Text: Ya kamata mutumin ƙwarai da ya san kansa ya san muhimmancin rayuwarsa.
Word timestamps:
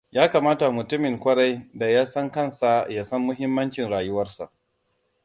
Ya 0.11 0.29
kamata 0.29 0.71
mutumin 0.71 1.19
ƙwarai 1.19 1.67
da 1.73 1.89
ya 1.89 2.05
san 2.05 2.31
kansa 2.31 2.85
ya 2.89 3.03
san 3.05 3.21
muhimmancin 3.21 3.89
rayuwarsa. 3.89 4.49